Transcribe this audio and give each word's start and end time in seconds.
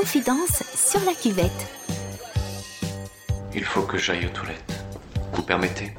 Confidence 0.00 0.62
sur 0.76 1.00
la 1.04 1.12
cuvette. 1.12 1.50
Il 3.52 3.64
faut 3.64 3.82
que 3.82 3.98
j'aille 3.98 4.26
aux 4.26 4.28
toilettes. 4.28 4.84
Vous 5.32 5.42
permettez? 5.42 5.92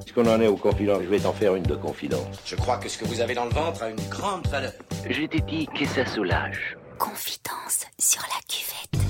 Puisqu'on 0.00 0.26
en 0.26 0.40
est 0.40 0.48
aux 0.48 0.56
confidences, 0.56 1.02
je 1.04 1.08
vais 1.08 1.20
t'en 1.20 1.32
faire 1.32 1.54
une 1.54 1.62
de 1.62 1.76
confidence. 1.76 2.36
Je 2.44 2.56
crois 2.56 2.78
que 2.78 2.88
ce 2.88 2.98
que 2.98 3.04
vous 3.04 3.20
avez 3.20 3.34
dans 3.34 3.44
le 3.44 3.52
ventre 3.52 3.84
a 3.84 3.90
une 3.90 4.08
grande 4.10 4.48
valeur. 4.48 4.72
Je 5.08 5.22
t'ai 5.22 5.40
dit 5.42 5.68
que 5.68 5.86
ça 5.86 6.04
soulage. 6.04 6.76
Confidence 6.98 7.86
sur 7.96 8.22
la 8.22 8.40
cuvette. 8.48 9.06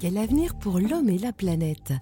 Quel 0.00 0.16
avenir 0.16 0.54
pour 0.54 0.78
l'homme 0.78 1.10
et 1.10 1.18
la 1.18 1.34
planète? 1.34 1.92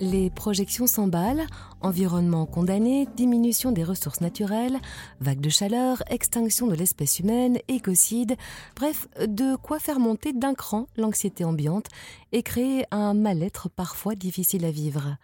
Les 0.00 0.30
projections 0.30 0.86
s'emballent, 0.86 1.46
environnement 1.80 2.46
condamné, 2.46 3.06
diminution 3.16 3.72
des 3.72 3.84
ressources 3.84 4.20
naturelles, 4.20 4.78
vagues 5.20 5.40
de 5.40 5.48
chaleur, 5.48 6.02
extinction 6.10 6.66
de 6.66 6.74
l'espèce 6.74 7.18
humaine, 7.18 7.58
écocide, 7.68 8.36
bref, 8.76 9.08
de 9.26 9.56
quoi 9.56 9.78
faire 9.78 10.00
monter 10.00 10.32
d'un 10.32 10.54
cran 10.54 10.86
l'anxiété 10.96 11.44
ambiante 11.44 11.86
et 12.32 12.42
créer 12.42 12.84
un 12.90 13.14
mal-être 13.14 13.68
parfois 13.68 14.14
difficile 14.14 14.64
à 14.64 14.70
vivre. 14.70 15.16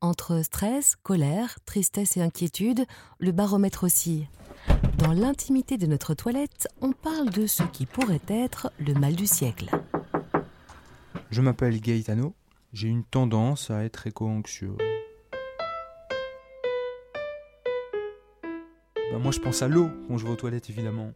Entre 0.00 0.42
stress, 0.42 0.96
colère, 1.02 1.58
tristesse 1.64 2.16
et 2.16 2.22
inquiétude, 2.22 2.84
le 3.18 3.32
baromètre 3.32 3.84
aussi. 3.84 4.26
Dans 4.98 5.12
l'intimité 5.12 5.78
de 5.78 5.86
notre 5.86 6.14
toilette, 6.14 6.68
on 6.80 6.92
parle 6.92 7.30
de 7.30 7.46
ce 7.46 7.62
qui 7.62 7.86
pourrait 7.86 8.20
être 8.28 8.72
le 8.78 8.94
mal 8.94 9.14
du 9.14 9.26
siècle. 9.26 9.70
Je 11.30 11.40
m'appelle 11.40 11.80
Gaetano 11.80 12.34
j'ai 12.72 12.88
une 12.88 13.04
tendance 13.04 13.70
à 13.70 13.84
être 13.84 14.06
éco-anxieux. 14.06 14.76
Ben, 19.10 19.18
moi, 19.18 19.32
je 19.32 19.40
pense 19.40 19.62
à 19.62 19.68
l'eau 19.68 19.88
quand 20.06 20.18
je 20.18 20.26
vais 20.26 20.32
aux 20.32 20.36
toilettes, 20.36 20.68
évidemment. 20.68 21.12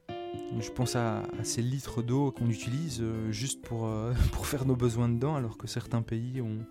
Je 0.59 0.71
pense 0.71 0.97
à, 0.97 1.23
ces 1.43 1.61
litres 1.61 2.03
d'eau 2.03 2.33
qu'on 2.33 2.49
utilise 2.49 3.01
euh, 3.03 3.31
juste 3.31 3.63
pour, 3.63 3.87
euh, 3.87 4.15
pour 4.33 4.47
faire 4.47 4.65
nos 4.65 4.77
besoins 4.77 5.09
dedans, 5.09 5.37
alors 5.37 5.59
que 5.59 5.67
certains 5.67 6.01
pays 6.01 6.41
ont, 6.41 6.65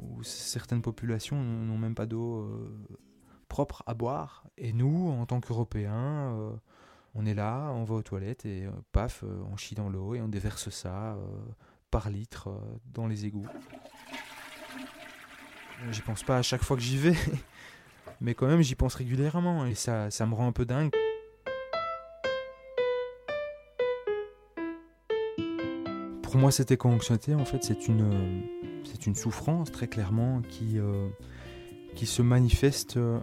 ou 0.00 0.22
certaines 0.24 0.82
populations 0.82 1.40
n'ont 1.40 1.78
même 1.78 1.94
pas 1.94 2.06
d'eau 2.06 2.40
euh, 2.40 2.76
propre 3.48 3.84
à 3.86 3.94
boire. 3.94 4.44
Et 4.56 4.72
nous, 4.72 5.10
en 5.10 5.26
tant 5.26 5.40
qu'Européens, 5.40 6.58
on 7.14 7.24
est 7.24 7.34
là, 7.34 7.70
on 7.72 7.84
va 7.84 7.94
aux 7.94 8.02
toilettes 8.02 8.44
et 8.44 8.66
paf, 8.90 9.24
on 9.52 9.56
chie 9.56 9.76
dans 9.76 9.88
l'eau 9.88 10.16
et 10.16 10.20
on 10.20 10.28
déverse 10.28 10.68
ça 10.70 11.16
par 11.90 12.10
litre 12.10 12.50
dans 12.92 13.06
les 13.06 13.24
égouts. 13.24 13.46
J'y 15.90 16.02
pense 16.02 16.22
pas 16.22 16.38
à 16.38 16.42
chaque 16.42 16.62
fois 16.62 16.76
que 16.76 16.82
j'y 16.82 16.98
vais, 16.98 17.14
mais 18.20 18.34
quand 18.34 18.46
même 18.46 18.62
j'y 18.62 18.74
pense 18.74 18.94
régulièrement 18.94 19.64
et 19.64 19.74
ça, 19.74 20.08
me 20.26 20.34
rend 20.34 20.48
un 20.48 20.52
peu 20.52 20.64
dingue. 20.64 20.90
Pour 26.22 26.36
moi, 26.36 26.50
cette 26.50 26.70
éco-anxiété, 26.70 27.34
en 27.34 27.46
fait, 27.46 27.64
c'est 27.64 27.88
une, 27.88 28.42
une 29.06 29.14
souffrance 29.14 29.72
très 29.72 29.88
clairement 29.88 30.42
qui, 30.42 30.78
euh, 30.78 31.08
se 32.04 32.22
manifeste 32.22 32.96
euh, 32.96 33.18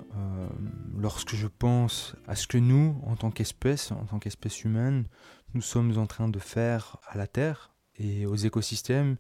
lorsque 0.98 1.36
je 1.36 1.48
pense 1.48 2.16
à 2.28 2.36
ce 2.36 2.48
que 2.48 2.58
nous, 2.58 3.00
en 3.06 3.16
tant 3.16 3.31
qu'espèce, 3.31 3.92
en 3.92 4.06
tant 4.06 4.20
qu'espèce 4.20 4.64
humaine, 4.64 5.06
nous 5.53 5.61
sommes 5.61 5.98
en 5.98 6.08
train 6.08 6.28
de 6.28 6.39
faire 6.39 6.98
à 7.08 7.17
la 7.17 7.28
Terre 7.28 7.73
et 7.98 8.26
aux 8.26 8.36
écosystèmes, 8.36 9.17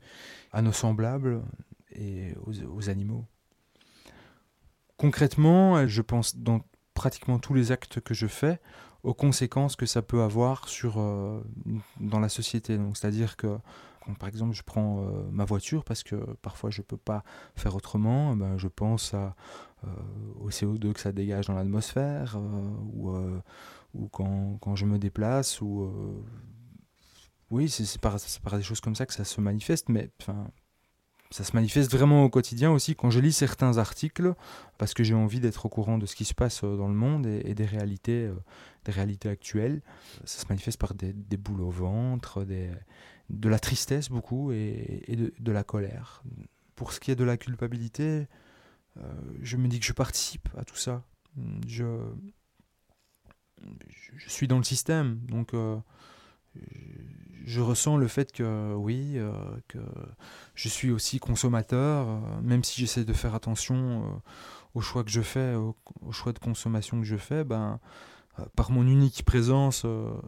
à 0.51 0.61
nos 0.61 0.73
semblables, 0.73 1.41
et 1.95 2.33
aux, 2.45 2.89
animaux. 2.89 3.25
Concrètement, 4.97 5.85
je 5.87 6.01
pense 6.01 6.37
dans 6.37 6.61
pratiquement 6.93 7.39
tous 7.39 7.53
les 7.53 7.71
actes 7.71 7.99
que 7.99 8.13
je 8.13 8.27
fais 8.27 8.59
aux 9.05 9.13
conséquences 9.13 9.75
que 9.75 9.85
ça 9.85 10.01
peut 10.01 10.23
avoir 10.23 10.67
sur, 10.67 10.99
euh, 10.99 11.39
dans 11.99 12.19
la 12.19 12.27
société. 12.27 12.79
C'est-à-dire 12.95 13.37
que, 13.37 13.59
par 14.19 14.27
exemple, 14.27 14.53
je 14.53 14.63
prends 14.63 15.01
euh, 15.01 15.29
ma 15.31 15.45
voiture 15.45 15.83
parce 15.83 16.01
que 16.01 16.15
parfois 16.41 16.71
je 16.71 16.81
ne 16.81 16.85
peux 16.85 16.97
pas 16.97 17.23
faire 17.55 17.75
autrement, 17.75 18.33
eh 18.33 18.35
ben, 18.35 18.57
je 18.57 18.67
pense 18.67 19.13
euh, 19.13 19.89
au 20.39 20.49
CO2 20.49 20.93
que 20.93 20.99
ça 20.99 21.11
dégage 21.11 21.45
dans 21.45 21.53
l'atmosphère, 21.53 22.39
ou, 22.93 24.09
quand, 24.11 24.57
quand, 24.59 24.75
je 24.75 24.85
me 24.85 24.97
déplace, 24.97 25.61
ou. 25.61 25.87
oui, 27.51 27.69
c'est 27.69 28.01
par, 28.01 28.17
par, 28.43 28.57
des 28.57 28.63
choses 28.63 28.81
comme 28.81 28.95
ça 28.95 29.05
que 29.05 29.13
ça 29.13 29.23
se 29.23 29.39
manifeste, 29.39 29.89
mais 29.89 30.09
ça 31.35 31.43
se 31.43 31.53
manifeste 31.53 31.91
vraiment 31.91 32.23
au 32.23 32.29
quotidien 32.29 32.71
aussi 32.71 32.95
quand 32.95 33.09
je 33.09 33.19
lis 33.19 33.33
certains 33.33 33.77
articles, 33.77 34.35
parce 34.77 34.93
que 34.93 35.03
j'ai 35.03 35.15
envie 35.15 35.41
d'être 35.41 35.65
au 35.65 35.69
courant 35.69 35.97
de 35.97 36.05
ce 36.05 36.15
qui 36.15 36.23
se 36.23 36.33
passe 36.33 36.63
euh, 36.63 36.77
dans 36.77 36.87
le 36.87 36.93
monde 36.93 37.27
et, 37.27 37.53
des, 37.53 37.65
réalités, 37.65 38.27
euh, 38.27 38.35
des 38.85 38.93
réalités 38.93 39.27
actuelles. 39.27 39.81
Ça 40.23 40.39
se 40.39 40.45
manifeste 40.47 40.79
par 40.79 40.93
des, 40.93 41.11
boules 41.35 41.59
au 41.59 41.69
ventre, 41.69 42.45
de 42.45 43.49
la 43.49 43.59
tristesse 43.59 44.07
beaucoup 44.07 44.53
et, 44.53 45.03
de, 45.37 45.51
la 45.51 45.65
colère. 45.65 46.23
Pour 46.77 46.93
ce 46.93 47.01
qui 47.01 47.11
est 47.11 47.17
de 47.17 47.25
la 47.25 47.35
culpabilité, 47.35 48.27
euh, 48.95 49.01
je 49.41 49.57
me 49.57 49.67
dis 49.67 49.81
que 49.81 49.85
je 49.85 49.91
participe 49.91 50.47
à 50.57 50.63
tout 50.63 50.77
ça. 50.77 51.03
Je 51.67 51.85
suis 54.25 54.47
dans 54.47 54.57
le 54.57 54.63
système, 54.63 55.17
donc 55.27 55.51
je 57.45 57.61
ressens 57.61 57.97
le 57.97 58.07
fait 58.07 58.31
que 58.31 58.73
oui, 58.73 59.13
euh, 59.15 59.31
que 59.67 59.77
je 60.55 60.67
suis 60.67 60.91
aussi 60.91 61.19
consommateur, 61.19 62.07
euh, 62.07 62.19
même 62.41 62.63
si 62.63 62.81
j'essaie 62.81 63.05
de 63.05 63.13
faire 63.13 63.35
attention 63.35 63.75
euh, 63.75 64.07
aux 64.73 64.81
choix 64.81 65.03
que 65.03 65.11
je 65.11 65.21
fais, 65.21 65.55
aux, 65.55 65.75
choix 66.11 66.33
de 66.33 66.39
consommation 66.39 66.99
que 66.99 67.05
je 67.05 67.17
fais, 67.17 67.43
ben, 67.43 67.79
par 68.55 68.71
mon 68.71 68.81
unique 68.81 69.23
présence 69.23 69.85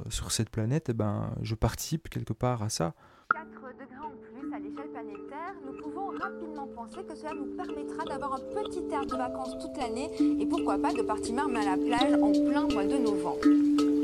sur 0.10 0.32
cette 0.32 0.50
planète, 0.50 0.90
eh 0.90 0.94
ben, 0.94 1.34
je 1.42 1.56
participe 1.56 2.08
quelque 2.08 2.32
part 2.34 2.64
à 2.64 2.70
ça. 2.70 2.94
4 3.34 3.44
degrés 3.46 3.98
en 4.02 4.12
plus 4.12 4.54
à 4.54 4.60
l'échelle 4.60 4.90
planétaire, 4.92 5.54
nous 5.66 5.82
pouvons 5.82 6.08
rapidement 6.18 6.68
penser 6.68 7.04
que 7.04 7.16
cela 7.16 7.34
nous 7.34 7.58
permettra 7.58 8.06
d'avoir 8.06 8.36
un 8.36 8.40
petit 8.40 8.84
air 8.90 9.06
de 9.06 9.18
vacances 9.18 9.58
toute 9.60 9.76
l'année 9.76 10.10
et 10.40 10.46
pourquoi 10.46 10.78
pas 10.78 10.94
de 10.94 11.02
partir 11.02 11.36
même 11.36 11.56
à 11.58 11.66
la 11.66 11.76
plage 11.76 12.14
en 12.22 12.32
plein 12.32 12.68
mois 12.74 12.86
de 12.86 12.98
novembre 12.98 13.97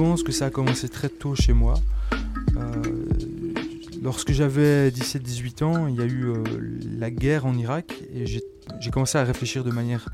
pense 0.00 0.22
que 0.22 0.32
ça 0.32 0.46
a 0.46 0.50
commencé 0.50 0.88
très 0.88 1.10
tôt 1.10 1.34
chez 1.34 1.52
moi. 1.52 1.74
Euh, 2.56 3.04
lorsque 4.02 4.32
j'avais 4.32 4.88
17-18 4.88 5.62
ans, 5.62 5.88
il 5.88 5.96
y 5.96 6.00
a 6.00 6.06
eu 6.06 6.24
euh, 6.24 6.42
la 6.98 7.10
guerre 7.10 7.44
en 7.44 7.52
Irak 7.52 8.02
et 8.10 8.24
j'ai 8.24 8.90
commencé 8.90 9.18
à 9.18 9.24
réfléchir 9.24 9.62
de 9.62 9.70
manière 9.70 10.08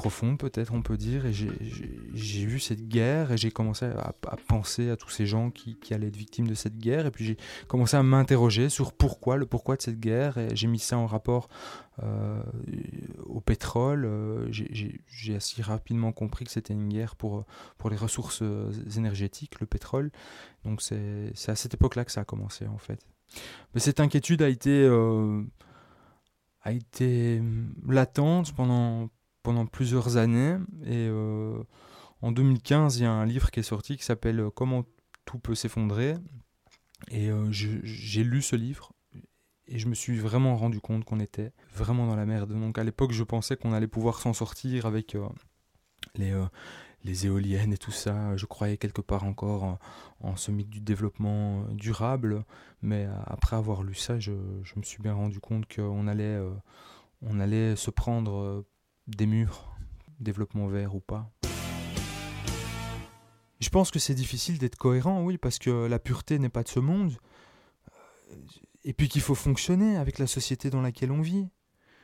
euh, 0.00 0.02
profond, 0.02 0.36
peut-être 0.36 0.72
on 0.72 0.80
peut 0.80 0.96
dire, 0.96 1.26
et 1.26 1.32
j'ai 1.32 2.46
vu 2.46 2.58
cette 2.58 2.88
guerre 2.88 3.32
et 3.32 3.36
j'ai 3.36 3.50
commencé 3.50 3.84
à, 3.84 4.14
penser 4.48 4.88
à 4.88 4.96
tous 4.96 5.10
ces 5.10 5.26
gens 5.26 5.50
qui, 5.50 5.76
allaient 5.92 6.08
être 6.08 6.16
victimes 6.16 6.46
de 6.46 6.54
cette 6.54 6.78
guerre, 6.78 7.06
et 7.06 7.10
puis 7.10 7.24
j'ai 7.24 7.36
commencé 7.68 7.96
à 7.96 8.02
m'interroger 8.02 8.68
sur 8.68 8.92
pourquoi, 8.92 9.36
le 9.36 9.44
pourquoi 9.46 9.76
de 9.76 9.82
cette 9.82 10.00
guerre, 10.00 10.38
et 10.38 10.56
j'ai 10.56 10.68
mis 10.68 10.78
ça 10.78 10.96
en 10.96 11.06
rapport 11.06 11.48
euh, 12.02 12.42
au 13.26 13.40
pétrole. 13.40 14.06
Euh, 14.06 14.50
j'ai 14.50 15.34
assez 15.34 15.60
rapidement 15.60 16.12
compris 16.12 16.46
que 16.46 16.50
c'était 16.50 16.72
une 16.72 16.88
guerre 16.88 17.14
pour, 17.14 17.44
pour 17.76 17.90
les 17.90 17.96
ressources 17.96 18.40
euh, 18.42 18.72
énergétiques, 18.96 19.60
le 19.60 19.66
pétrole. 19.66 20.10
Donc 20.64 20.80
c'est 20.80 21.32
à 21.48 21.56
cette 21.56 21.74
époque-là 21.74 22.04
que 22.04 22.12
ça 22.12 22.22
a 22.22 22.24
commencé 22.24 22.66
en 22.66 22.78
fait. 22.78 23.00
Mais 23.74 23.80
cette 23.80 24.00
inquiétude 24.00 24.40
a 24.42 24.48
été 24.48 24.88
a 26.62 26.72
été 26.72 27.42
latente 27.86 28.52
pendant, 28.54 29.08
pendant 29.42 29.66
plusieurs 29.66 30.16
années. 30.16 30.56
Et 30.84 31.08
euh, 31.08 31.62
en 32.22 32.32
2015, 32.32 32.98
il 32.98 33.02
y 33.02 33.06
a 33.06 33.12
un 33.12 33.26
livre 33.26 33.50
qui 33.50 33.60
est 33.60 33.64
sorti 33.64 33.96
qui 33.96 34.04
s'appelle 34.04 34.40
euh, 34.40 34.50
Comment 34.50 34.84
tout 35.24 35.38
peut 35.38 35.54
s'effondrer. 35.54 36.16
Et 37.10 37.30
euh, 37.30 37.50
j'ai 37.50 38.24
lu 38.24 38.42
ce 38.42 38.56
livre 38.56 38.92
et 39.66 39.78
je 39.78 39.86
me 39.86 39.94
suis 39.94 40.18
vraiment 40.18 40.56
rendu 40.56 40.80
compte 40.80 41.04
qu'on 41.04 41.20
était 41.20 41.52
vraiment 41.72 42.06
dans 42.06 42.16
la 42.16 42.26
merde. 42.26 42.52
Donc 42.52 42.76
à 42.76 42.84
l'époque, 42.84 43.12
je 43.12 43.22
pensais 43.22 43.56
qu'on 43.56 43.72
allait 43.72 43.86
pouvoir 43.86 44.18
s'en 44.18 44.32
sortir 44.32 44.84
avec 44.84 45.16
les, 46.16 46.34
les 47.04 47.26
éoliennes 47.26 47.72
et 47.72 47.78
tout 47.78 47.92
ça. 47.92 48.36
Je 48.36 48.46
croyais 48.46 48.76
quelque 48.78 49.00
part 49.00 49.22
encore 49.22 49.78
en, 50.20 50.36
ce 50.36 50.50
mythe 50.50 50.70
du 50.70 50.80
développement 50.80 51.62
durable. 51.70 52.44
Mais 52.82 53.06
après 53.26 53.54
avoir 53.54 53.84
lu 53.84 53.94
ça, 53.94 54.18
je, 54.18 54.32
je 54.64 54.74
me 54.76 54.82
suis 54.82 55.00
bien 55.00 55.14
rendu 55.14 55.38
compte 55.38 55.72
qu'on 55.72 56.08
allait, 56.08 56.38
on 57.22 57.38
allait 57.38 57.76
se 57.76 57.90
prendre 57.90 58.64
des 59.16 59.26
murs, 59.26 59.74
développement 60.18 60.66
vert 60.66 60.94
ou 60.94 61.00
pas. 61.00 61.30
Je 63.60 63.68
pense 63.68 63.90
que 63.90 63.98
c'est 63.98 64.14
difficile 64.14 64.58
d'être 64.58 64.76
cohérent, 64.76 65.22
oui, 65.22 65.36
parce 65.36 65.58
que 65.58 65.86
la 65.86 65.98
pureté 65.98 66.38
n'est 66.38 66.48
pas 66.48 66.62
de 66.62 66.68
ce 66.68 66.80
monde. 66.80 67.12
Euh, 68.30 68.34
et 68.84 68.94
puis 68.94 69.08
qu'il 69.08 69.20
faut 69.20 69.34
fonctionner 69.34 69.96
avec 69.96 70.18
la 70.18 70.26
société 70.26 70.70
dans 70.70 70.80
laquelle 70.80 71.12
on 71.12 71.20
vit. 71.20 71.48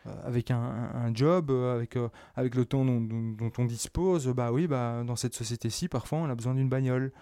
Euh, 0.06 0.12
avec 0.25 0.50
un, 0.50 1.11
job, 1.14 1.50
euh, 1.50 1.75
avec, 1.75 1.99
avec 2.37 2.55
le 2.55 2.64
temps 2.64 2.85
dont, 2.85 3.53
on 3.58 3.64
dispose, 3.64 4.29
bah 4.29 4.53
oui, 4.53 4.67
bah, 4.67 5.03
dans 5.05 5.17
cette 5.17 5.35
société-ci, 5.35 5.88
parfois 5.88 6.19
on 6.19 6.26
a 6.26 6.35
besoin 6.35 6.55
d'une 6.55 6.69
bagnole. 6.69 7.12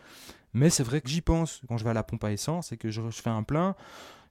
Mais 0.55 0.71
c'est 0.71 0.85
vrai 0.85 1.01
que 1.01 1.09
j'y 1.09 1.21
pense 1.21 1.61
quand 1.69 1.77
je 1.77 1.85
vais 1.85 1.91
à 1.91 1.95
la 1.95 2.03
pompe 2.03 2.25
à 2.25 2.33
essence 2.33 2.73
et 2.73 2.77
que 2.77 2.91
je, 2.91 3.03
fais 3.11 3.31
un 3.31 3.43
plein 3.43 3.75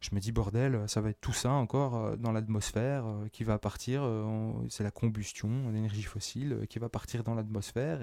je 0.03 0.09
me 0.13 0.19
dis 0.19 0.33
bordel, 0.33 0.83
ça 0.87 0.99
va 0.99 1.11
être 1.11 1.21
tout 1.21 1.33
ça 1.33 1.51
encore 1.51 1.95
euh, 1.95 2.15
dans 2.17 2.33
l'atmosphère 2.33 3.05
euh, 3.05 3.27
qui 3.31 3.45
va 3.45 3.57
partir. 3.57 4.01
Euh, 4.03 4.51
c'est 4.67 4.83
la 4.83 4.91
combustion, 4.91 5.49
l'énergie 5.71 6.03
fossile 6.03 6.65
qui 6.69 6.77
va 6.77 6.89
partir 6.89 7.23
dans 7.23 7.35
l'atmosphère. 7.35 7.99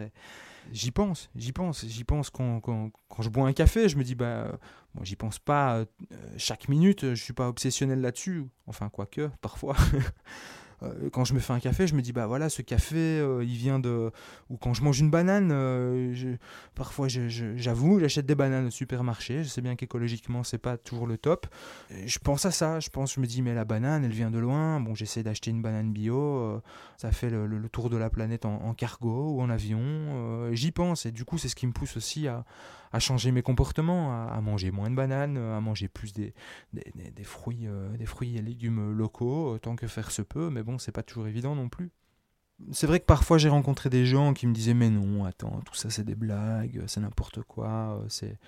J'y 0.72 0.92
pense, 0.92 1.28
j'y 1.36 1.52
pense, 1.52 1.84
j'y 1.84 2.04
pense 2.04 2.30
quand, 2.30 2.60
quand, 2.60 2.90
je 3.18 3.28
bois 3.28 3.46
un 3.46 3.52
café. 3.52 3.88
Je 3.88 3.98
me 3.98 4.02
dis 4.02 4.14
bah, 4.14 4.58
j'y 5.02 5.14
pense 5.14 5.38
pas 5.38 5.84
chaque 6.38 6.68
minute. 6.68 7.14
Je 7.14 7.22
suis 7.22 7.34
pas 7.34 7.48
obsessionnel 7.48 8.00
là-dessus. 8.00 8.46
Enfin, 8.66 8.88
quoique 8.88 9.30
parfois. 9.42 9.76
Euh, 10.82 11.10
quand 11.10 11.24
je 11.24 11.34
me 11.34 11.40
fais 11.40 11.52
un 11.52 11.60
café, 11.60 11.86
je 11.86 11.94
me 11.94 12.02
dis 12.02 12.12
bah 12.12 12.26
voilà, 12.26 12.48
ce 12.48 12.62
café, 12.62 12.96
euh, 12.96 13.44
il 13.44 13.56
vient 13.56 13.78
de. 13.78 14.10
Ou 14.48 14.56
quand 14.56 14.74
je 14.74 14.82
mange 14.82 15.00
une 15.00 15.10
banane, 15.10 15.50
euh, 15.52 16.36
parfois 16.74 17.08
j'avoue, 17.08 18.00
j'achète 18.00 18.26
des 18.26 18.34
bananes 18.34 18.66
au 18.66 18.70
supermarché. 18.70 19.44
Je 19.44 19.48
sais 19.48 19.60
bien 19.60 19.76
qu'écologiquement 19.76 20.42
c'est 20.42 20.58
pas 20.58 20.76
toujours 20.76 21.06
le 21.06 21.18
top. 21.18 21.46
je 21.90 22.18
pense 22.18 22.46
à 22.46 22.50
ça. 22.50 22.80
Je 22.80 22.88
pense, 22.90 23.14
je 23.14 23.20
me 23.20 23.26
dis 23.26 23.42
mais 23.42 23.54
la 23.54 23.64
banane, 23.64 24.04
elle 24.04 24.12
vient 24.12 24.30
de 24.30 24.38
loin. 24.38 24.80
Bon, 24.80 24.94
j'essaie 24.94 25.22
d'acheter 25.22 25.50
une 25.50 25.62
banane 25.62 25.92
bio. 25.92 26.60
ça 26.96 27.12
fait 27.12 27.30
le, 27.30 27.68
tour 27.70 27.90
de 27.90 27.96
la 27.96 28.10
planète 28.10 28.44
en, 28.44 28.74
cargo 28.74 29.34
ou 29.36 29.42
en 29.42 29.50
avion. 29.50 30.50
J'y 30.52 30.72
pense 30.72 31.06
et 31.06 31.12
du 31.12 31.24
coup 31.24 31.38
c'est 31.38 31.48
ce 31.48 31.56
qui 31.56 31.66
me 31.66 31.72
pousse 31.72 31.96
aussi 31.96 32.26
à, 32.28 32.44
changer 32.98 33.30
mes 33.30 33.42
comportements, 33.42 34.28
à, 34.28 34.40
manger 34.40 34.70
moins 34.70 34.90
de 34.90 34.96
bananes, 34.96 35.36
à 35.36 35.60
manger 35.60 35.88
plus 35.88 36.12
des, 36.12 36.32
fruits, 37.22 37.68
des 37.98 38.06
fruits 38.06 38.36
et 38.36 38.42
légumes 38.42 38.92
locaux, 38.92 39.58
tant 39.58 39.76
que 39.76 39.86
faire 39.86 40.10
se 40.10 40.22
peut. 40.22 40.50
Mais 40.50 40.62
c'est 40.78 40.92
pas 40.92 41.02
toujours 41.02 41.26
évident 41.26 41.54
non 41.54 41.68
plus. 41.68 41.90
C'est 42.72 42.86
vrai 42.86 43.00
que 43.00 43.06
parfois 43.06 43.38
j'ai 43.38 43.48
rencontré 43.48 43.88
des 43.88 44.04
gens 44.04 44.34
qui 44.34 44.46
me 44.46 44.52
disaient 44.52 44.74
mais 44.74 44.90
non, 44.90 45.24
attends, 45.24 45.60
tout 45.64 45.74
ça 45.74 45.88
c'est 45.90 46.04
des 46.04 46.14
blagues, 46.14 46.82
c'est 46.86 47.00
n'importe 47.00 47.42
quoi, 47.42 48.04
c'est 48.08 48.38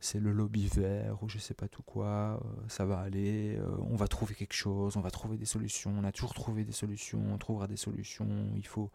c'est 0.00 0.20
le 0.20 0.32
lobby 0.32 0.68
vert 0.68 1.22
ou 1.22 1.28
je 1.28 1.38
sais 1.38 1.54
pas 1.54 1.68
tout 1.68 1.82
quoi, 1.82 2.40
ça 2.68 2.84
va 2.84 3.00
aller, 3.00 3.58
on 3.90 3.96
va 3.96 4.08
trouver 4.08 4.34
quelque 4.34 4.52
chose, 4.54 4.96
on 4.96 5.00
va 5.00 5.10
trouver 5.10 5.36
des 5.36 5.46
solutions, 5.46 5.92
on 5.98 6.04
a 6.04 6.12
toujours 6.12 6.34
trouvé 6.34 6.64
des 6.64 6.72
solutions, 6.72 7.22
on 7.32 7.38
trouvera 7.38 7.66
des 7.66 7.76
solutions, 7.76 8.28
il 8.56 8.66
faut, 8.66 8.90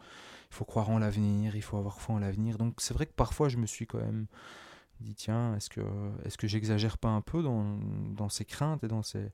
croire 0.68 0.90
en 0.90 1.00
l'avenir, 1.00 1.56
il 1.56 1.62
faut 1.62 1.78
avoir 1.78 2.00
foi 2.00 2.16
en 2.16 2.20
l'avenir. 2.20 2.58
Donc 2.58 2.76
c'est 2.78 2.94
vrai 2.94 3.06
que 3.08 3.14
parfois 3.14 3.50
je 3.50 3.58
me 3.58 3.66
suis 3.66 3.88
quand 3.88 4.00
même 4.00 4.28
dit 5.00 5.16
tiens, 5.16 5.56
est-ce 5.56 5.70
que, 5.70 5.82
est-ce 6.24 6.38
que 6.38 6.48
j'exagère 6.48 6.98
pas 6.98 7.10
un 7.10 7.22
peu 7.22 7.42
dans, 7.42 7.80
dans 8.16 8.30
ces 8.30 8.46
craintes 8.46 8.84
et 8.84 8.88
dans, 8.88 9.02
ces, 9.02 9.32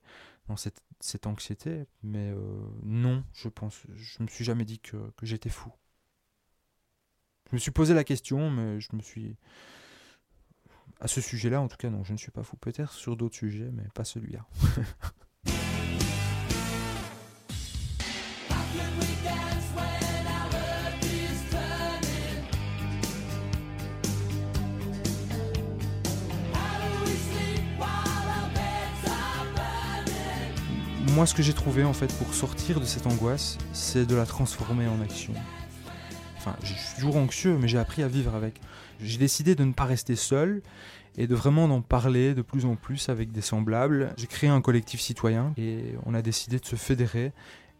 cette, 0.56 1.26
anxiété 1.26 1.86
Mais 2.02 2.30
euh, 2.30 2.38
non, 2.82 3.24
je 3.32 3.48
pense, 3.48 3.82
je 3.94 4.22
me 4.22 4.28
suis 4.28 4.44
jamais 4.44 4.64
dit 4.64 4.80
que, 4.80 4.96
que 5.16 5.26
j'étais 5.26 5.50
fou. 5.50 5.72
Je 7.50 7.56
me 7.56 7.58
suis 7.58 7.70
posé 7.70 7.94
la 7.94 8.04
question, 8.04 8.50
mais 8.50 8.80
je 8.80 8.94
me 8.94 9.00
suis. 9.00 9.36
À 11.00 11.06
ce 11.06 11.20
sujet-là, 11.20 11.60
en 11.60 11.68
tout 11.68 11.76
cas, 11.76 11.90
non, 11.90 12.02
je 12.02 12.12
ne 12.12 12.18
suis 12.18 12.32
pas 12.32 12.42
fou. 12.42 12.56
Peut-être 12.56 12.92
sur 12.92 13.16
d'autres 13.16 13.36
sujets, 13.36 13.70
mais 13.72 13.84
pas 13.94 14.04
celui-là. 14.04 14.46
moi, 31.14 31.26
ce 31.26 31.34
que 31.34 31.42
j'ai 31.42 31.52
trouvé 31.52 31.84
en 31.84 31.92
fait 31.92 32.12
pour 32.18 32.34
sortir 32.34 32.80
de 32.80 32.84
cette 32.84 33.06
angoisse, 33.06 33.58
c'est 33.72 34.06
de 34.06 34.14
la 34.14 34.26
transformer 34.26 34.86
en 34.88 35.00
action. 35.00 35.32
Enfin, 36.36 36.56
je 36.62 36.72
suis 36.72 36.96
toujours 36.96 37.16
anxieux, 37.16 37.56
mais 37.58 37.68
j'ai 37.68 37.78
appris 37.78 38.02
à 38.02 38.08
vivre 38.08 38.34
avec. 38.34 38.60
J'ai 39.00 39.18
décidé 39.18 39.54
de 39.54 39.64
ne 39.64 39.72
pas 39.72 39.84
rester 39.84 40.16
seul 40.16 40.62
et 41.16 41.26
de 41.26 41.34
vraiment 41.34 41.64
en 41.64 41.80
parler 41.82 42.34
de 42.34 42.42
plus 42.42 42.64
en 42.64 42.76
plus 42.76 43.08
avec 43.08 43.32
des 43.32 43.40
semblables. 43.40 44.12
J'ai 44.16 44.26
créé 44.26 44.50
un 44.50 44.60
collectif 44.60 45.00
citoyen 45.00 45.52
et 45.56 45.94
on 46.04 46.14
a 46.14 46.22
décidé 46.22 46.58
de 46.58 46.66
se 46.66 46.76
fédérer 46.76 47.32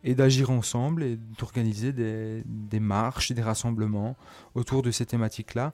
et 0.04 0.14
d'agir 0.14 0.50
ensemble 0.50 1.02
et 1.02 1.16
d'organiser 1.16 1.92
des, 1.92 2.42
des, 2.46 2.80
marches, 2.80 3.32
des 3.32 3.42
rassemblements 3.42 4.16
autour 4.54 4.82
de 4.82 4.90
ces 4.90 5.06
thématiques-là 5.06 5.72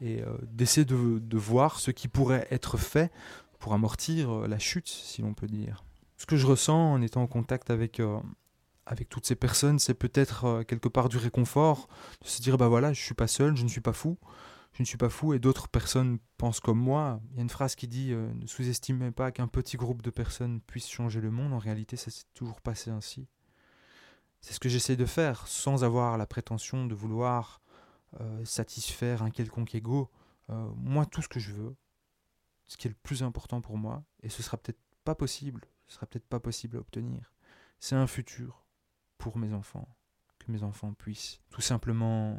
et 0.00 0.22
euh, 0.22 0.36
d'essayer 0.52 0.84
de, 0.84 1.18
de 1.18 1.36
voir 1.36 1.80
ce 1.80 1.90
qui 1.90 2.08
pourrait 2.08 2.46
être 2.50 2.76
fait 2.76 3.12
pour 3.58 3.74
amortir 3.74 4.48
la 4.48 4.58
chute, 4.58 4.88
si 4.88 5.22
l'on 5.22 5.34
peut 5.34 5.46
dire 5.46 5.84
ce 6.24 6.26
que 6.26 6.38
je 6.38 6.46
ressens 6.46 6.94
en 6.94 7.02
étant 7.02 7.20
en 7.20 7.26
contact 7.26 7.68
avec, 7.68 8.00
euh, 8.00 8.18
avec 8.86 9.10
toutes 9.10 9.26
ces 9.26 9.34
personnes, 9.34 9.78
c'est 9.78 9.92
peut-être 9.92 10.44
euh, 10.46 10.62
quelque 10.62 10.88
part 10.88 11.10
du 11.10 11.18
réconfort, 11.18 11.86
de 12.22 12.26
se 12.26 12.40
dire 12.40 12.56
bah 12.56 12.68
voilà, 12.68 12.94
je 12.94 13.02
suis 13.02 13.12
pas 13.12 13.26
seul, 13.26 13.54
je 13.58 13.62
ne 13.62 13.68
suis 13.68 13.82
pas 13.82 13.92
fou, 13.92 14.16
je 14.72 14.82
ne 14.82 14.86
suis 14.86 14.96
pas 14.96 15.10
fou 15.10 15.34
et 15.34 15.38
d'autres 15.38 15.68
personnes 15.68 16.18
pensent 16.38 16.60
comme 16.60 16.78
moi. 16.78 17.20
Il 17.30 17.36
y 17.36 17.38
a 17.40 17.42
une 17.42 17.50
phrase 17.50 17.74
qui 17.74 17.88
dit 17.88 18.14
euh, 18.14 18.32
ne 18.40 18.46
sous-estimez 18.46 19.10
pas 19.10 19.32
qu'un 19.32 19.48
petit 19.48 19.76
groupe 19.76 20.00
de 20.00 20.08
personnes 20.08 20.62
puisse 20.62 20.88
changer 20.88 21.20
le 21.20 21.30
monde. 21.30 21.52
En 21.52 21.58
réalité, 21.58 21.96
ça 21.96 22.10
s'est 22.10 22.24
toujours 22.32 22.62
passé 22.62 22.90
ainsi. 22.90 23.28
C'est 24.40 24.54
ce 24.54 24.60
que 24.60 24.70
j'essaie 24.70 24.96
de 24.96 25.04
faire, 25.04 25.46
sans 25.46 25.84
avoir 25.84 26.16
la 26.16 26.26
prétention 26.26 26.86
de 26.86 26.94
vouloir 26.94 27.60
satisfaire 28.44 29.22
un 29.24 29.30
quelconque 29.30 29.74
ego. 29.74 30.08
moi, 30.76 31.04
tout 31.04 31.20
ce 31.20 31.28
que 31.28 31.40
je 31.40 31.52
veux, 31.52 31.74
ce 32.66 32.76
qui 32.76 32.86
est 32.86 32.90
le 32.90 32.96
plus 33.02 33.22
important 33.22 33.60
pour 33.60 33.76
moi, 33.76 34.04
et 34.22 34.28
ce 34.28 34.42
sera 34.42 34.56
peut-être 34.56 34.78
pas 35.04 35.14
possible 35.16 35.66
ce 35.86 35.94
sera 35.94 36.06
peut-être 36.06 36.26
pas 36.26 36.40
possible 36.40 36.76
à 36.76 36.80
obtenir. 36.80 37.32
C'est 37.78 37.96
un 37.96 38.06
futur 38.06 38.64
pour 39.18 39.38
mes 39.38 39.52
enfants, 39.52 39.88
que 40.38 40.50
mes 40.50 40.62
enfants 40.62 40.92
puissent 40.94 41.40
tout 41.50 41.60
simplement 41.60 42.38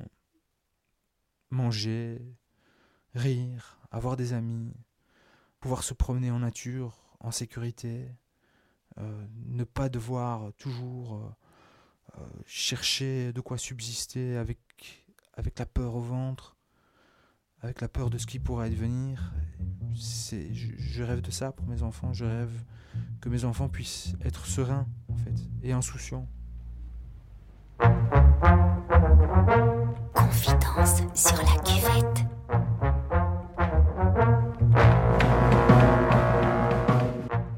manger, 1.49 2.21
rire, 3.13 3.79
avoir 3.91 4.17
des 4.17 4.33
amis, 4.33 4.73
pouvoir 5.59 5.83
se 5.83 5.93
promener 5.93 6.31
en 6.31 6.39
nature, 6.39 7.17
en 7.19 7.31
sécurité, 7.31 8.11
euh, 8.97 9.25
ne 9.47 9.63
pas 9.63 9.89
devoir 9.89 10.53
toujours 10.53 11.15
euh, 11.15 12.19
euh, 12.19 12.27
chercher 12.45 13.33
de 13.33 13.41
quoi 13.41 13.57
subsister 13.57 14.37
avec, 14.37 15.05
avec 15.33 15.59
la 15.59 15.65
peur 15.65 15.95
au 15.95 16.01
ventre, 16.01 16.55
avec 17.61 17.81
la 17.81 17.89
peur 17.89 18.09
de 18.09 18.17
ce 18.17 18.25
qui 18.25 18.39
pourrait 18.39 18.67
advenir. 18.67 19.33
C'est, 19.93 20.53
je 20.53 21.03
rêve 21.03 21.21
de 21.21 21.31
ça 21.31 21.51
pour 21.51 21.67
mes 21.67 21.83
enfants, 21.83 22.13
je 22.13 22.25
rêve 22.25 22.63
que 23.21 23.29
mes 23.29 23.45
enfants 23.45 23.69
puissent 23.69 24.13
être 24.23 24.45
sereins 24.45 24.87
en 25.09 25.15
fait 25.15 25.35
et 25.63 25.71
insouciants. 25.71 26.27
Confidence 30.13 31.01
sur 31.13 31.37
la 31.37 31.61
cuvette. 31.63 32.25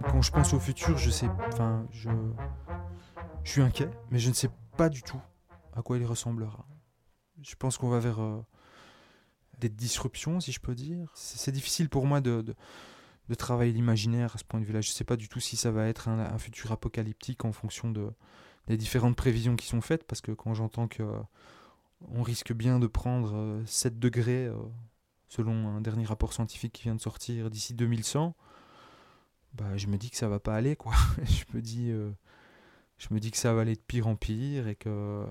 Quand 0.09 0.21
je 0.21 0.31
pense 0.31 0.53
au 0.53 0.59
futur, 0.59 0.97
je 0.97 1.09
sais, 1.09 1.29
enfin, 1.47 1.85
je, 1.91 2.09
je 3.43 3.51
suis 3.51 3.61
inquiet, 3.61 3.89
mais 4.09 4.19
je 4.19 4.29
ne 4.29 4.33
sais 4.33 4.49
pas 4.75 4.89
du 4.89 5.03
tout 5.03 5.21
à 5.75 5.81
quoi 5.81 5.97
il 5.97 6.05
ressemblera. 6.05 6.65
Je 7.41 7.55
pense 7.55 7.77
qu'on 7.77 7.89
va 7.89 7.99
vers 7.99 8.19
euh, 8.19 8.43
des 9.57 9.69
disruptions, 9.69 10.39
si 10.39 10.51
je 10.51 10.59
peux 10.59 10.75
dire. 10.75 11.11
C'est 11.13 11.51
difficile 11.51 11.89
pour 11.89 12.05
moi 12.05 12.21
de 12.21 12.55
de 13.29 13.35
travailler 13.35 13.73
l'imaginaire 13.73 14.35
à 14.35 14.37
ce 14.37 14.43
point 14.43 14.59
de 14.59 14.65
vue-là. 14.65 14.81
Je 14.81 14.89
ne 14.89 14.93
sais 14.93 15.03
pas 15.03 15.17
du 15.17 15.27
tout 15.27 15.39
si 15.39 15.57
ça 15.57 15.71
va 15.71 15.87
être 15.87 16.07
un, 16.07 16.37
futur 16.37 16.71
apocalyptique 16.71 17.45
en 17.45 17.51
fonction 17.51 17.91
de, 17.91 18.09
des 18.67 18.77
différentes 18.77 19.15
prévisions 19.15 19.55
qui 19.55 19.67
sont 19.67 19.81
faites, 19.81 20.05
parce 20.05 20.21
que 20.21 20.31
quand 20.31 20.53
j'entends 20.53 20.87
que 20.87 21.03
euh, 21.03 21.19
on 22.09 22.23
risque 22.23 22.53
bien 22.53 22.79
de 22.79 22.87
prendre 22.87 23.61
7 23.65 23.93
euh, 23.93 23.97
degrés, 23.97 24.45
euh, 24.45 24.55
selon 25.27 25.67
un 25.69 25.81
dernier 25.81 26.05
rapport 26.05 26.33
scientifique 26.33 26.73
qui 26.73 26.83
vient 26.83 26.95
de 26.95 27.01
sortir 27.01 27.49
d'ici 27.49 27.73
2100, 27.73 28.35
bah, 29.53 29.75
je 29.75 29.87
me 29.87 29.97
dis 29.97 30.09
que 30.09 30.17
ça 30.17 30.29
va 30.29 30.39
pas 30.39 30.55
aller, 30.55 30.75
quoi. 30.75 30.93
je, 31.23 31.43
me 31.53 31.61
dis, 31.61 31.91
je 32.97 33.13
me 33.13 33.19
dis 33.19 33.31
que 33.31 33.37
ça 33.37 33.53
va 33.53 33.61
aller 33.61 33.75
de 33.75 33.81
pire 33.81 34.07
en 34.07 34.15
pire 34.15 34.67
et 34.67 34.75
que 34.75 35.25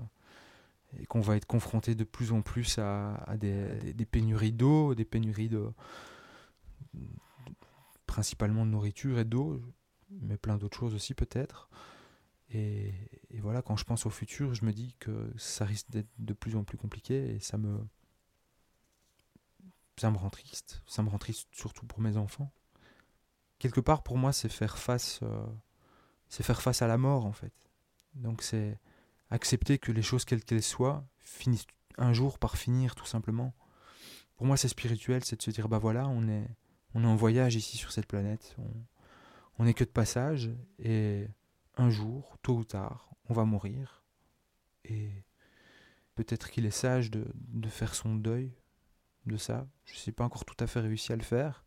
et 0.95 1.05
qu'on 1.05 1.19
va 1.19 1.35
être 1.35 1.45
confronté 1.45 1.95
de 1.95 2.03
plus 2.03 2.31
en 2.31 2.41
plus 2.41 2.79
à, 2.79 3.35
des 3.37 4.05
pénuries 4.09 4.53
d'eau, 4.53 4.95
des 4.95 5.05
pénuries 5.05 5.49
de 5.49 5.71
principalement 8.05 8.65
de 8.65 8.71
nourriture 8.71 9.19
et 9.19 9.25
d'eau, 9.25 9.61
mais 10.09 10.37
plein 10.37 10.57
d'autres 10.57 10.77
choses 10.77 10.95
aussi 10.95 11.13
peut-être. 11.13 11.69
Et, 12.49 12.93
voilà, 13.39 13.61
quand 13.61 13.75
je 13.75 13.83
pense 13.83 14.05
au 14.05 14.09
futur, 14.09 14.53
je 14.53 14.65
me 14.65 14.71
dis 14.71 14.95
que 14.99 15.31
ça 15.37 15.65
risque 15.65 15.89
d'être 15.89 16.09
de 16.17 16.33
plus 16.33 16.55
en 16.55 16.63
plus 16.63 16.77
compliqué 16.77 17.35
et 17.35 17.39
ça 17.39 17.57
me, 17.57 17.79
ça 19.97 20.09
me 20.11 20.17
rend 20.17 20.29
triste. 20.29 20.81
Ça 20.87 21.03
me 21.03 21.09
rend 21.09 21.17
triste 21.17 21.47
surtout 21.51 21.85
pour 21.85 21.99
mes 21.99 22.17
enfants. 22.17 22.51
Quelque 23.59 23.81
part, 23.81 24.03
pour 24.03 24.17
moi, 24.17 24.31
c'est 24.33 24.49
faire 24.49 24.77
face, 24.77 25.19
euh, 25.23 25.45
c'est 26.29 26.43
faire 26.43 26.61
face 26.61 26.81
à 26.81 26.87
la 26.87 26.97
mort 26.97 27.25
en 27.25 27.33
fait. 27.33 27.53
Donc 28.15 28.41
c'est 28.41 28.79
accepter 29.29 29.77
que 29.77 29.91
les 29.91 30.01
choses 30.01 30.25
quelles 30.25 30.43
qu'elles 30.43 30.63
soient 30.63 31.05
finissent 31.19 31.67
un 31.97 32.13
jour 32.13 32.39
par 32.39 32.57
finir 32.57 32.95
tout 32.95 33.05
simplement. 33.05 33.53
Pour 34.35 34.45
moi, 34.45 34.57
c'est 34.57 34.67
spirituel, 34.67 35.23
c'est 35.25 35.37
de 35.37 35.41
se 35.41 35.51
dire 35.51 35.67
bah 35.67 35.79
voilà, 35.79 36.07
on 36.07 36.27
est 36.27 36.47
on 36.93 37.03
est 37.03 37.07
en 37.07 37.15
voyage 37.15 37.55
ici 37.55 37.77
sur 37.77 37.91
cette 37.91 38.07
planète, 38.07 38.55
on 39.59 39.65
n'est 39.65 39.73
que 39.73 39.83
de 39.83 39.89
passage, 39.89 40.49
et 40.79 41.27
un 41.75 41.89
jour, 41.89 42.37
tôt 42.41 42.55
ou 42.57 42.63
tard, 42.63 43.09
on 43.29 43.33
va 43.33 43.45
mourir, 43.45 44.03
et 44.85 45.11
peut-être 46.15 46.49
qu'il 46.49 46.65
est 46.65 46.71
sage 46.71 47.11
de, 47.11 47.27
faire 47.69 47.93
son 47.93 48.15
deuil 48.15 48.51
de 49.25 49.37
ça. 49.37 49.67
Je 49.85 49.93
ne 49.93 49.97
sais 49.97 50.11
pas 50.11 50.23
encore 50.23 50.45
tout 50.45 50.55
à 50.59 50.67
fait 50.67 50.79
réussi 50.79 51.13
à 51.13 51.17
le 51.17 51.23
faire, 51.23 51.65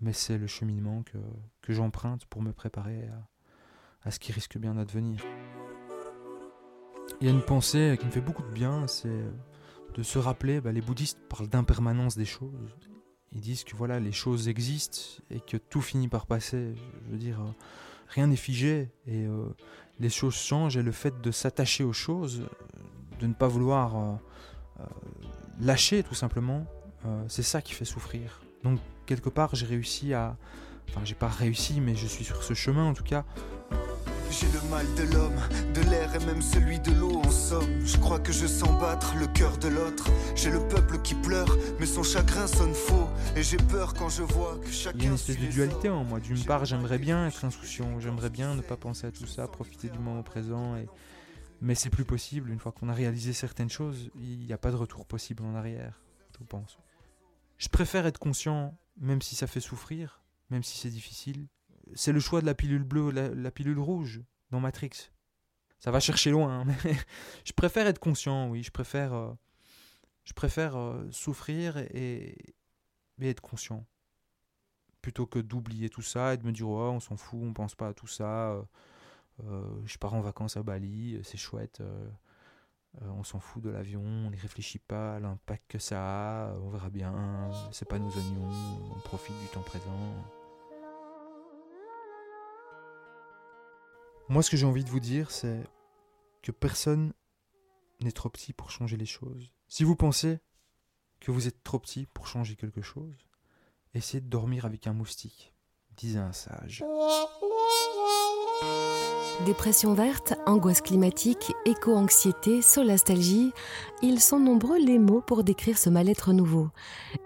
mais 0.00 0.12
c'est 0.12 0.38
le 0.38 0.46
cheminement 0.46 1.02
que, 1.02 1.18
que 1.60 1.72
j'emprunte 1.72 2.24
pour 2.26 2.42
me 2.42 2.52
préparer 2.52 3.06
à, 3.08 3.28
à 4.04 4.10
ce 4.10 4.18
qui 4.18 4.32
risque 4.32 4.58
bien 4.58 4.74
d'advenir. 4.74 5.22
Il 7.20 7.26
y 7.26 7.30
a 7.30 7.32
une 7.32 7.42
pensée 7.42 7.96
qui 7.98 8.06
me 8.06 8.10
fait 8.10 8.20
beaucoup 8.20 8.42
de 8.42 8.52
bien, 8.52 8.86
c'est 8.86 9.24
de 9.94 10.02
se 10.02 10.18
rappeler, 10.18 10.60
bah, 10.60 10.72
les 10.72 10.80
bouddhistes 10.80 11.18
parlent 11.28 11.48
d'impermanence 11.48 12.16
des 12.16 12.24
choses. 12.24 12.76
Ils 13.32 13.40
disent 13.40 13.64
que 13.64 13.76
voilà, 13.76 14.00
les 14.00 14.12
choses 14.12 14.48
existent 14.48 15.22
et 15.30 15.40
que 15.40 15.56
tout 15.56 15.80
finit 15.80 16.08
par 16.08 16.26
passer. 16.26 16.74
Je 17.06 17.12
veux 17.12 17.18
dire, 17.18 17.40
euh, 17.40 17.50
rien 18.08 18.26
n'est 18.26 18.36
figé 18.36 18.90
et 19.06 19.24
euh, 19.26 19.44
les 20.00 20.10
choses 20.10 20.34
changent 20.34 20.76
et 20.76 20.82
le 20.82 20.92
fait 20.92 21.20
de 21.20 21.30
s'attacher 21.30 21.84
aux 21.84 21.92
choses, 21.92 22.42
de 23.20 23.26
ne 23.26 23.34
pas 23.34 23.48
vouloir 23.48 23.96
euh, 23.96 24.84
lâcher 25.60 26.02
tout 26.02 26.14
simplement, 26.14 26.66
c'est 27.28 27.42
ça 27.42 27.62
qui 27.62 27.72
fait 27.72 27.84
souffrir. 27.86 28.42
Donc 28.62 28.78
quelque 29.06 29.30
part, 29.30 29.54
j'ai 29.54 29.66
réussi 29.66 30.12
à... 30.12 30.36
Enfin, 30.88 31.00
j'ai 31.04 31.14
pas 31.14 31.28
réussi, 31.28 31.80
mais 31.80 31.94
je 31.94 32.06
suis 32.06 32.24
sur 32.24 32.42
ce 32.42 32.52
chemin 32.52 32.84
en 32.84 32.94
tout 32.94 33.04
cas, 33.04 33.24
j'ai 34.30 34.46
le 34.52 34.60
mal 34.70 34.86
de 34.94 35.02
l'homme, 35.12 35.40
de 35.74 35.80
l'air 35.90 36.14
et 36.14 36.24
même 36.24 36.40
celui 36.40 36.78
de 36.78 36.92
l'eau 36.92 37.20
en 37.20 37.30
somme. 37.30 37.84
Je 37.84 37.96
crois 37.98 38.20
que 38.20 38.32
je 38.32 38.46
sens 38.46 38.78
battre 38.80 39.14
le 39.16 39.26
cœur 39.26 39.58
de 39.58 39.68
l'autre. 39.68 40.08
J'ai 40.36 40.50
le 40.50 40.60
peuple 40.68 41.00
qui 41.02 41.14
pleure, 41.14 41.56
mais 41.78 41.86
son 41.86 42.02
chagrin 42.02 42.46
sonne 42.46 42.74
faux. 42.74 43.08
Et 43.36 43.42
j'ai 43.42 43.56
peur 43.56 43.94
quand 43.94 44.08
je 44.08 44.22
vois 44.22 44.58
que 44.62 44.70
chacun. 44.70 44.98
Il 44.98 45.02
y 45.02 45.06
a 45.06 45.08
une 45.08 45.14
espèce 45.14 45.38
de 45.38 45.46
dualité 45.46 45.88
en 45.88 46.04
moi. 46.04 46.20
D'une 46.20 46.42
part, 46.44 46.64
j'aimerais 46.64 46.98
bien 46.98 47.26
être 47.26 47.44
insouciant, 47.44 47.98
j'aimerais 47.98 48.30
bien 48.30 48.54
ne 48.54 48.62
pas 48.62 48.76
penser 48.76 49.06
à 49.06 49.10
tout 49.10 49.26
ça, 49.26 49.48
profiter 49.48 49.88
du 49.88 49.98
moment 49.98 50.22
présent. 50.22 50.76
Et... 50.76 50.86
Mais 51.60 51.74
c'est 51.74 51.90
plus 51.90 52.04
possible. 52.04 52.50
Une 52.50 52.58
fois 52.58 52.72
qu'on 52.72 52.88
a 52.88 52.94
réalisé 52.94 53.32
certaines 53.32 53.70
choses, 53.70 54.10
il 54.14 54.46
n'y 54.46 54.52
a 54.52 54.58
pas 54.58 54.70
de 54.70 54.76
retour 54.76 55.06
possible 55.06 55.44
en 55.44 55.54
arrière, 55.54 56.00
je 56.38 56.44
pense. 56.44 56.78
Je 57.58 57.68
préfère 57.68 58.06
être 58.06 58.18
conscient, 58.18 58.78
même 58.98 59.20
si 59.20 59.34
ça 59.34 59.46
fait 59.46 59.60
souffrir, 59.60 60.22
même 60.50 60.62
si 60.62 60.78
c'est 60.78 60.88
difficile, 60.88 61.48
c'est 61.94 62.12
le 62.12 62.20
choix 62.20 62.40
de 62.40 62.46
la 62.46 62.54
pilule 62.54 62.84
bleue, 62.84 63.10
la, 63.10 63.28
la, 63.28 63.50
pilule 63.50 63.78
rouge 63.78 64.20
dans 64.50 64.60
Matrix. 64.60 65.10
Ça 65.80 65.90
va 65.90 65.98
chercher 65.98 66.30
loin, 66.30 66.60
hein, 66.60 66.64
mais 66.84 66.94
je 67.44 67.52
préfère 67.52 67.86
être 67.86 67.98
conscient, 67.98 68.48
oui, 68.50 68.62
je 68.62 68.70
préfère, 68.70 69.14
euh, 69.14 69.32
je 70.24 70.34
préfère 70.34 70.76
euh, 70.76 71.08
souffrir 71.10 71.78
et, 71.78 72.36
être 73.20 73.40
conscient. 73.40 73.86
Plutôt 75.02 75.26
que 75.26 75.38
d'oublier 75.38 75.88
tout 75.88 76.02
ça 76.02 76.34
et 76.34 76.36
de 76.36 76.44
me 76.44 76.52
dire, 76.52 76.68
on 76.68 77.00
s'en 77.00 77.16
fout, 77.16 77.40
on 77.42 77.52
pense 77.52 77.74
pas 77.74 77.88
à 77.88 77.94
tout 77.94 78.06
ça, 78.06 78.62
euh, 79.44 79.62
je 79.84 79.98
pars 79.98 80.14
en 80.14 80.20
vacances 80.20 80.56
à 80.56 80.62
Bali, 80.62 81.18
c'est 81.22 81.38
chouette, 81.38 81.82
on 83.02 83.22
s'en 83.24 83.40
fout 83.40 83.62
de 83.62 83.70
l'avion, 83.70 84.02
on 84.02 84.30
n'y 84.30 84.38
réfléchit 84.38 84.78
pas 84.78 85.16
à 85.16 85.20
l'impact 85.20 85.64
que 85.68 85.78
ça 85.78 86.50
a, 86.50 86.54
on 86.58 86.70
verra 86.70 86.90
bien, 86.90 87.50
c'est 87.72 87.88
pas 87.88 87.98
nos 87.98 88.10
oignons, 88.10 88.50
on 88.96 89.00
profite 89.00 89.38
du 89.40 89.46
temps 89.48 89.62
présent. 89.62 90.39
Moi, 94.30 94.44
ce 94.44 94.50
que 94.50 94.56
j'ai 94.56 94.64
envie 94.64 94.84
de 94.84 94.90
vous 94.90 95.00
dire, 95.00 95.32
c'est 95.32 95.60
que 96.40 96.52
personne 96.52 97.12
n'est 98.00 98.12
trop 98.12 98.28
petit 98.28 98.52
pour 98.52 98.70
changer 98.70 98.96
les 98.96 99.04
choses. 99.04 99.50
Si 99.66 99.82
vous 99.82 99.96
pensez 99.96 100.38
que 101.18 101.32
vous 101.32 101.48
êtes 101.48 101.64
trop 101.64 101.80
petit 101.80 102.06
pour 102.14 102.28
changer 102.28 102.54
quelque 102.54 102.80
chose, 102.80 103.12
essayez 103.92 104.20
de 104.20 104.28
dormir 104.28 104.66
avec 104.66 104.86
un 104.86 104.92
moustique, 104.92 105.52
disait 105.96 106.20
un 106.20 106.32
sage. 106.32 106.84
Dépression 109.46 109.94
verte, 109.94 110.34
angoisse 110.46 110.80
climatique, 110.80 111.52
éco-anxiété, 111.64 112.62
solastalgie, 112.62 113.52
ils 114.00 114.20
sont 114.20 114.38
nombreux 114.38 114.78
les 114.78 115.00
mots 115.00 115.22
pour 115.22 115.42
décrire 115.42 115.76
ce 115.76 115.90
mal-être 115.90 116.32
nouveau. 116.32 116.68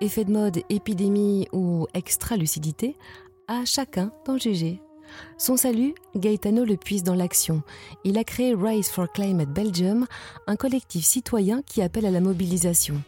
Effet 0.01 0.25
de 0.25 0.33
mode, 0.33 0.63
épidémie 0.71 1.49
ou 1.53 1.87
extra-lucidité, 1.93 2.97
à 3.47 3.67
chacun 3.67 4.11
d'en 4.25 4.39
juger. 4.39 4.81
Son 5.39 5.57
salut, 5.57 5.95
Gaetano 6.17 6.65
le 6.65 6.77
puise 6.77 7.03
dans 7.03 7.15
l'action. 7.15 7.63
Il 8.05 8.19
a 8.19 8.25
créé 8.25 8.55
Rise 8.55 8.89
for 8.89 9.11
Climate 9.13 9.51
Belgium, 9.51 10.07
un 10.47 10.57
collectif 10.57 11.05
citoyen 11.05 11.63
qui 11.63 11.83
appelle 11.83 12.07
à 12.07 12.11
la 12.11 12.21
mobilisation. 12.21 13.03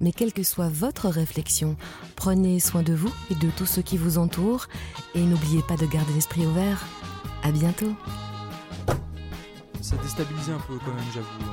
Mais 0.00 0.12
quelle 0.12 0.32
que 0.32 0.42
soit 0.42 0.68
votre 0.68 1.08
réflexion, 1.08 1.76
prenez 2.16 2.60
soin 2.60 2.82
de 2.82 2.94
vous 2.94 3.12
et 3.30 3.34
de 3.34 3.50
tous 3.56 3.66
ceux 3.66 3.82
qui 3.82 3.96
vous 3.96 4.18
entourent 4.18 4.66
et 5.14 5.20
n'oubliez 5.20 5.62
pas 5.62 5.76
de 5.76 5.86
garder 5.86 6.12
l'esprit 6.12 6.46
ouvert. 6.46 6.86
À 7.42 7.50
bientôt. 7.50 7.92
Ça 9.80 9.96
déstabilisait 9.96 10.52
un 10.52 10.60
peu 10.60 10.78
quand 10.84 10.94
même, 10.94 11.04
j'avoue. 11.12 11.44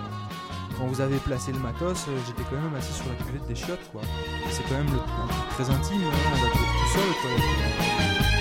Quand 0.77 0.87
vous 0.87 1.01
avez 1.01 1.17
placé 1.17 1.51
le 1.51 1.59
matos, 1.59 2.05
euh, 2.07 2.17
j'étais 2.25 2.49
quand 2.49 2.61
même 2.61 2.73
assis 2.75 2.93
sur 2.93 3.05
la 3.07 3.15
cuvette 3.15 3.47
des 3.47 3.55
chiottes, 3.55 3.91
quoi. 3.91 4.01
C'est 4.49 4.63
quand 4.63 4.77
même 4.77 4.91
le, 4.91 4.99
truc 4.99 5.49
très 5.49 5.69
intime, 5.69 6.01
hein, 6.01 6.17
on 6.33 6.45
va 6.45 6.51
tout 6.51 6.93
seul, 6.93 7.11
quoi. 7.21 8.40